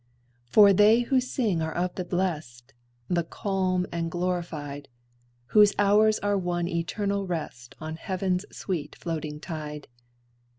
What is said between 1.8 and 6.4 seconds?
the blest, The calm and glorified, Whose hours are